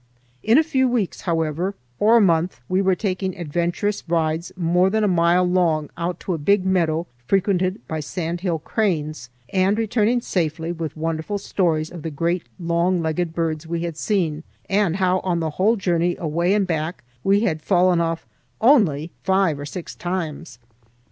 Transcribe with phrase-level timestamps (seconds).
[0.41, 5.03] In a few weeks, however, or a month, we were taking adventurous rides more than
[5.03, 10.71] a mile long out to a big meadow frequented by sandhill cranes, and returning safely
[10.71, 15.39] with wonderful stories of the great long legged birds we had seen, and how on
[15.39, 18.25] the whole journey away and back we had fallen off
[18.59, 20.57] only five or six times.